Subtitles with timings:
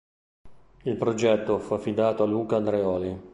[0.81, 3.29] Il progetto fu affidato a Luca Andreoli.